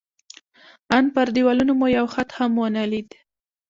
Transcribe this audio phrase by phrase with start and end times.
[0.95, 3.09] ان پر دېوالونو مو یو خط هم ونه لید.